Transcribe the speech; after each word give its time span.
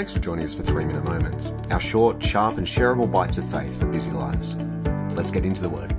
Thanks 0.00 0.14
for 0.14 0.20
joining 0.20 0.46
us 0.46 0.54
for 0.54 0.62
Three 0.62 0.86
Minute 0.86 1.04
Moments, 1.04 1.52
our 1.70 1.78
short, 1.78 2.22
sharp, 2.22 2.56
and 2.56 2.66
shareable 2.66 3.12
bites 3.12 3.36
of 3.36 3.44
faith 3.50 3.78
for 3.78 3.84
busy 3.84 4.10
lives. 4.10 4.56
Let's 5.14 5.30
get 5.30 5.44
into 5.44 5.60
the 5.60 5.68
Word. 5.68 5.92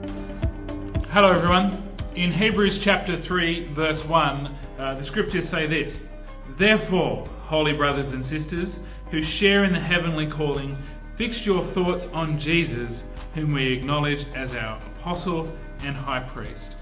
Hello, 1.11 1.31
everyone. 1.31 1.71
In 2.15 2.31
Hebrews 2.31 2.79
chapter 2.79 3.15
3, 3.15 3.65
verse 3.65 4.03
1, 4.03 4.57
uh, 4.79 4.95
the 4.95 5.03
scriptures 5.03 5.47
say 5.47 5.67
this 5.67 6.09
Therefore, 6.57 7.27
holy 7.43 7.73
brothers 7.73 8.13
and 8.13 8.25
sisters 8.25 8.79
who 9.11 9.21
share 9.21 9.65
in 9.65 9.73
the 9.73 9.79
heavenly 9.79 10.25
calling, 10.25 10.81
fix 11.15 11.45
your 11.45 11.61
thoughts 11.61 12.07
on 12.07 12.39
Jesus, 12.39 13.03
whom 13.35 13.53
we 13.53 13.71
acknowledge 13.71 14.25
as 14.33 14.55
our 14.55 14.79
apostle 14.97 15.47
and 15.83 15.95
high 15.95 16.21
priest. 16.21 16.75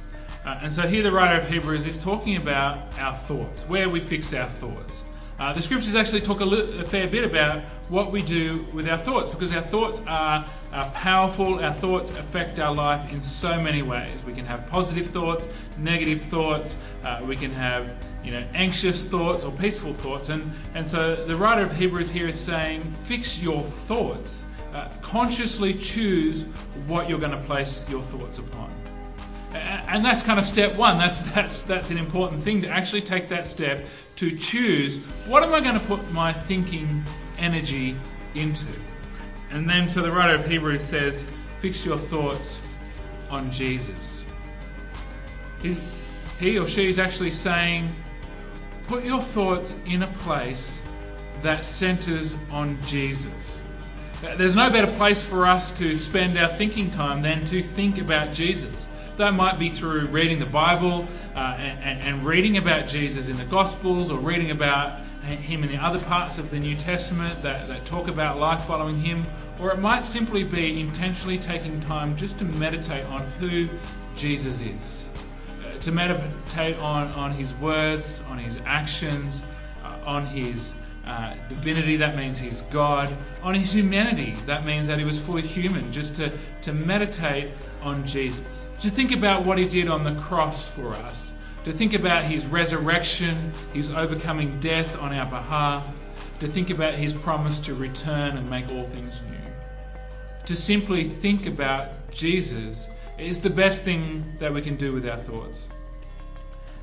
Uh, 0.46 0.58
and 0.62 0.72
so 0.72 0.88
here 0.88 1.04
the 1.04 1.12
writer 1.12 1.42
of 1.42 1.50
Hebrews 1.50 1.86
is 1.86 1.98
talking 1.98 2.38
about 2.38 2.98
our 2.98 3.14
thoughts, 3.14 3.64
where 3.64 3.90
we 3.90 4.00
fix 4.00 4.34
our 4.34 4.48
thoughts. 4.48 5.04
Uh, 5.40 5.54
the 5.54 5.62
scriptures 5.62 5.96
actually 5.96 6.20
talk 6.20 6.42
a, 6.42 6.46
li- 6.46 6.80
a, 6.80 6.84
fair 6.84 7.08
bit 7.08 7.24
about 7.24 7.64
what 7.88 8.12
we 8.12 8.22
do 8.22 8.66
with 8.74 8.90
our 8.90 8.98
thoughts 8.98 9.32
because 9.32 9.56
our 9.56 9.62
thoughts 9.62 10.02
are, 10.06 10.46
are 10.74 10.90
powerful. 10.92 11.64
Our 11.64 11.72
thoughts 11.72 12.12
affect 12.12 12.60
our 12.60 12.76
life 12.76 13.14
in 13.14 13.22
so 13.22 13.60
many 13.62 13.82
ways. 13.82 14.22
We 14.26 14.34
can 14.34 14.46
have 14.46 14.68
positive 14.68 15.08
thoughts, 15.08 15.48
negative 15.78 16.22
thoughts. 16.22 16.76
Uh, 17.06 17.22
we 17.26 17.38
can 17.38 17.52
have 17.52 18.06
you 18.22 18.32
know 18.32 18.44
anxious 18.54 19.06
thoughts 19.08 19.46
or 19.46 19.54
peaceful 19.54 19.94
thoughts. 19.94 20.28
And 20.28 20.52
and 20.76 20.86
so 20.86 21.16
the 21.16 21.38
writer 21.38 21.62
of 21.62 21.74
Hebrews 21.74 22.12
here 22.12 22.28
is 22.28 22.38
saying, 22.38 22.92
fix 23.06 23.42
your 23.42 23.62
thoughts. 23.62 24.44
Uh, 24.74 24.90
consciously 25.02 25.74
choose 25.74 26.44
what 26.86 27.10
you're 27.10 27.18
going 27.18 27.32
to 27.32 27.44
place 27.44 27.84
your 27.90 28.02
thoughts 28.02 28.40
upon 28.40 28.70
and 29.54 30.06
that's 30.06 30.24
kind 30.24 30.40
of 30.40 30.46
step 30.46 30.76
one. 30.76 30.98
That's 30.98 31.22
that's 31.22 31.64
that's 31.64 31.92
an 31.92 31.98
important 31.98 32.42
thing 32.42 32.62
to 32.62 32.70
actually 32.70 33.02
take 33.02 33.30
that 33.30 33.48
step 33.48 33.88
to 34.18 34.36
choose 34.36 34.98
what 35.28 35.44
am 35.44 35.54
I 35.54 35.62
going 35.62 35.80
to 35.80 35.86
put 35.86 36.12
my 36.12 36.32
thinking 36.34 37.04
energy 37.38 37.96
into. 38.36 38.68
And 39.52 39.68
then 39.68 39.90
so 39.90 40.02
the 40.02 40.12
writer 40.12 40.36
of 40.36 40.46
Hebrews 40.46 40.84
says, 40.84 41.30
fix 41.60 41.86
your 41.86 41.98
thoughts 41.98 42.62
on 43.30 43.52
Jesus. 43.52 44.26
He, 45.62 45.78
he 46.40 46.60
or 46.60 46.68
she 46.68 46.88
is 46.88 47.00
actually 47.00 47.32
saying, 47.32 47.90
put 48.88 49.04
your 49.04 49.22
thoughts 49.22 49.76
in 49.86 50.04
a 50.04 50.08
place 50.08 50.84
that 51.42 51.66
centers 51.66 52.38
on 52.52 52.80
Jesus. 52.84 53.64
There's 54.22 54.56
no 54.56 54.70
better 54.70 54.92
place 54.92 55.22
for 55.22 55.46
us 55.46 55.72
to 55.80 55.96
spend 55.96 56.38
our 56.38 56.50
thinking 56.50 56.92
time 56.92 57.22
than 57.22 57.46
to 57.46 57.64
think 57.64 57.98
about 58.00 58.34
Jesus. 58.34 58.90
That 59.20 59.34
might 59.34 59.60
be 59.60 59.70
through 59.70 60.06
reading 60.06 60.40
the 60.40 60.46
Bible 60.46 61.06
uh, 61.36 61.40
and, 61.40 62.00
and, 62.02 62.26
reading 62.26 62.56
about 62.56 62.88
Jesus 62.88 63.28
in 63.28 63.36
the 63.36 63.44
Gospels 63.44 64.10
or 64.10 64.18
reading 64.18 64.50
about 64.50 65.02
him 65.24 65.62
in 65.62 65.70
the 65.70 65.76
other 65.76 66.00
parts 66.00 66.38
of 66.38 66.50
the 66.52 66.58
New 66.58 66.78
Testament 66.78 67.42
that, 67.42 67.68
that 67.68 67.84
talk 67.84 68.08
about 68.08 68.40
life 68.40 68.64
following 68.64 68.98
him. 68.98 69.26
Or 69.60 69.72
it 69.72 69.80
might 69.80 70.06
simply 70.06 70.46
be 70.46 70.80
intentionally 70.80 71.38
taking 71.38 71.82
time 71.82 72.16
just 72.16 72.40
to 72.40 72.46
meditate 72.46 73.04
on 73.08 73.24
who 73.42 73.68
Jesus 74.16 74.62
is. 74.62 75.10
Uh, 75.66 75.78
to 75.80 75.92
meditate 75.92 76.78
on, 76.78 77.08
on 77.10 77.32
his 77.34 77.54
words, 77.56 78.24
on 78.30 78.38
his 78.38 78.62
actions, 78.66 79.44
uh, 79.84 79.98
on 80.06 80.28
his 80.28 80.76
uh, 81.10 81.34
divinity, 81.48 81.98
that 81.98 82.16
means 82.16 82.38
he's 82.38 82.62
God. 82.64 83.12
On 83.42 83.56
his 83.56 83.74
humanity, 83.74 84.36
that 84.46 84.64
means 84.64 84.86
that 84.88 85.00
he 85.00 85.06
was 85.06 85.20
fully 85.20 85.42
human, 85.42 85.92
just 85.92 86.16
to, 86.18 86.32
to 86.62 86.72
meditate 86.72 87.52
on 87.82 88.06
Jesus. 88.06 88.68
To 88.82 88.92
think 88.92 89.12
about 89.12 89.44
what 89.44 89.58
he 89.58 89.68
did 89.68 89.88
on 89.88 90.04
the 90.04 90.14
cross 90.22 90.70
for 90.70 90.90
us. 90.90 91.34
To 91.66 91.72
think 91.72 91.96
about 91.96 92.24
his 92.24 92.46
resurrection, 92.46 93.52
his 93.74 93.92
overcoming 93.92 94.60
death 94.60 95.00
on 95.00 95.12
our 95.12 95.26
behalf. 95.26 95.98
To 96.42 96.48
think 96.48 96.70
about 96.70 96.94
his 96.94 97.16
promise 97.16 97.60
to 97.62 97.74
return 97.74 98.38
and 98.38 98.48
make 98.48 98.70
all 98.70 98.84
things 98.84 99.24
new. 99.24 99.36
To 100.46 100.56
simply 100.56 101.04
think 101.04 101.48
about 101.48 102.12
Jesus 102.12 102.88
is 103.18 103.42
the 103.42 103.50
best 103.50 103.84
thing 103.84 104.24
that 104.38 104.54
we 104.54 104.62
can 104.62 104.76
do 104.76 104.94
with 104.94 105.10
our 105.10 105.18
thoughts. 105.18 105.70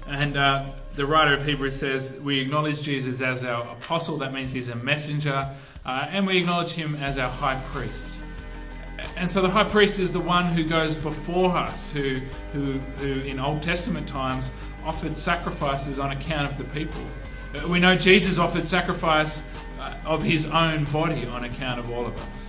And 0.08 0.36
uh, 0.36 0.66
the 0.94 1.06
writer 1.06 1.34
of 1.34 1.44
Hebrews 1.44 1.76
says, 1.76 2.18
We 2.20 2.40
acknowledge 2.40 2.82
Jesus 2.82 3.20
as 3.20 3.44
our 3.44 3.62
apostle, 3.64 4.18
that 4.18 4.32
means 4.32 4.52
he's 4.52 4.68
a 4.68 4.76
messenger, 4.76 5.50
uh, 5.84 6.06
and 6.10 6.26
we 6.26 6.38
acknowledge 6.38 6.72
him 6.72 6.94
as 6.96 7.18
our 7.18 7.30
high 7.30 7.60
priest. 7.66 8.18
And 9.16 9.30
so 9.30 9.42
the 9.42 9.50
high 9.50 9.64
priest 9.64 10.00
is 10.00 10.12
the 10.12 10.20
one 10.20 10.46
who 10.46 10.64
goes 10.64 10.94
before 10.94 11.54
us, 11.54 11.90
who, 11.92 12.20
who, 12.52 12.72
who 12.98 13.20
in 13.20 13.38
Old 13.38 13.62
Testament 13.62 14.08
times 14.08 14.50
offered 14.84 15.16
sacrifices 15.16 15.98
on 15.98 16.12
account 16.12 16.50
of 16.50 16.58
the 16.58 16.64
people. 16.72 17.02
Uh, 17.54 17.66
we 17.68 17.78
know 17.78 17.96
Jesus 17.96 18.38
offered 18.38 18.66
sacrifice 18.66 19.42
uh, 19.80 19.92
of 20.04 20.22
his 20.22 20.46
own 20.46 20.84
body 20.84 21.26
on 21.26 21.44
account 21.44 21.80
of 21.80 21.90
all 21.90 22.06
of 22.06 22.16
us. 22.28 22.48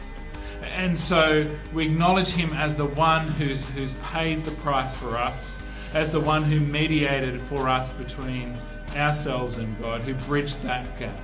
And 0.75 0.97
so 0.97 1.49
we 1.73 1.87
acknowledge 1.87 2.29
him 2.29 2.53
as 2.53 2.75
the 2.75 2.85
one 2.85 3.27
who's, 3.27 3.65
who's 3.65 3.93
paid 3.95 4.45
the 4.45 4.51
price 4.51 4.95
for 4.95 5.17
us 5.17 5.61
as 5.93 6.11
the 6.11 6.19
one 6.19 6.43
who 6.43 6.59
mediated 6.59 7.41
for 7.41 7.69
us 7.69 7.91
between 7.93 8.57
ourselves 8.95 9.57
and 9.57 9.79
God, 9.81 10.01
who 10.01 10.13
bridged 10.25 10.61
that 10.63 10.99
gap. 10.99 11.15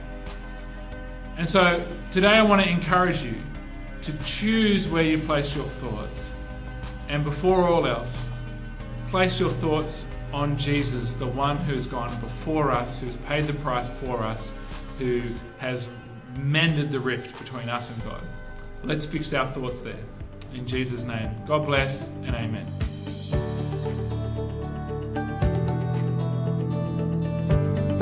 And 1.37 1.47
so 1.47 1.85
today 2.11 2.27
I 2.27 2.43
want 2.43 2.61
to 2.61 2.69
encourage 2.69 3.23
you 3.23 3.35
to 4.01 4.13
choose 4.23 4.87
where 4.87 5.03
you 5.03 5.17
place 5.17 5.55
your 5.55 5.65
thoughts. 5.65 6.33
And 7.09 7.23
before 7.23 7.67
all 7.67 7.85
else, 7.87 8.29
place 9.09 9.39
your 9.39 9.49
thoughts 9.49 10.05
on 10.31 10.57
Jesus, 10.57 11.13
the 11.13 11.27
one 11.27 11.57
who's 11.57 11.87
gone 11.87 12.09
before 12.19 12.71
us, 12.71 12.99
who's 12.99 13.17
paid 13.17 13.45
the 13.45 13.53
price 13.53 13.99
for 13.99 14.23
us, 14.23 14.53
who 14.97 15.21
has 15.59 15.87
mended 16.39 16.91
the 16.91 16.99
rift 16.99 17.37
between 17.39 17.69
us 17.69 17.91
and 17.91 18.03
God. 18.03 18.21
Let's 18.83 19.05
fix 19.05 19.33
our 19.33 19.47
thoughts 19.47 19.81
there. 19.81 19.99
In 20.53 20.67
Jesus' 20.67 21.03
name, 21.03 21.31
God 21.47 21.65
bless 21.65 22.09
and 22.09 22.35
amen. 22.35 22.65